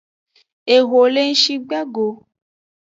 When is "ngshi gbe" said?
1.29-1.79